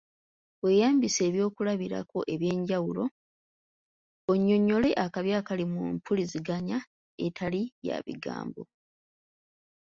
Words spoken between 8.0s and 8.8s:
bigambo.